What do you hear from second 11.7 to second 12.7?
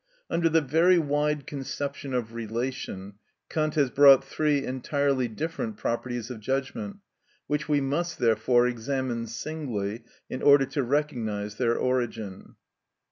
origin.